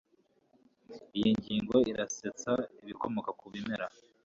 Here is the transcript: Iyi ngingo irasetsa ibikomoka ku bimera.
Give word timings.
Iyi 1.17 1.31
ngingo 1.39 1.75
irasetsa 1.91 2.51
ibikomoka 2.81 3.29
ku 3.39 3.45
bimera. 3.53 3.85